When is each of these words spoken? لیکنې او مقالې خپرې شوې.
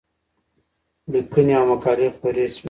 لیکنې 1.11 1.53
او 1.59 1.65
مقالې 1.71 2.07
خپرې 2.15 2.45
شوې. 2.53 2.59